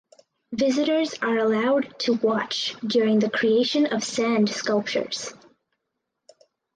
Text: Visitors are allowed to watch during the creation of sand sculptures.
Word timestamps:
Visitors 0.53 1.13
are 1.21 1.37
allowed 1.37 1.99
to 1.99 2.13
watch 2.13 2.75
during 2.79 3.19
the 3.19 3.29
creation 3.29 3.85
of 3.85 4.03
sand 4.03 4.49
sculptures. 4.49 5.31